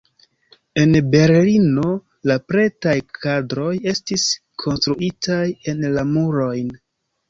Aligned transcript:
En 0.83 0.95
Berlino 1.15 1.91
la 2.33 2.39
pretaj 2.53 2.97
kadroj 3.21 3.71
estis 3.95 4.29
konstruitaj 4.67 5.43
en 5.73 5.91
la 5.97 6.13
murojn. 6.15 6.79